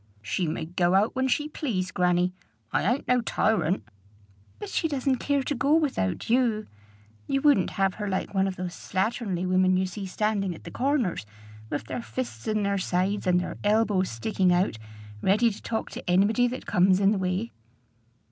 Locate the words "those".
8.55-8.73